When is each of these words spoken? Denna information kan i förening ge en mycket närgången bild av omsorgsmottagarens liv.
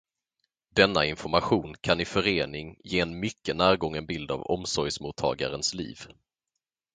Denna 0.69 1.05
information 1.07 1.75
kan 1.81 1.99
i 1.99 2.05
förening 2.05 2.79
ge 2.83 2.99
en 2.99 3.19
mycket 3.19 3.55
närgången 3.55 4.05
bild 4.05 4.31
av 4.31 4.41
omsorgsmottagarens 4.41 5.73
liv. 5.73 5.97